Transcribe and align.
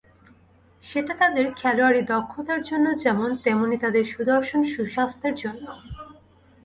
সেটা 0.81 1.13
তাঁদের 1.19 1.45
খেলোয়াড়ি 1.55 2.01
দক্ষতার 2.13 2.61
জন্য 2.61 2.87
যেমন, 3.03 3.29
তেমনি 3.43 3.75
তাঁদের 3.77 4.05
সুদর্শন 4.05 4.61
সুস্বাস্থ্যের 4.73 5.35
জন্যও। 5.35 5.77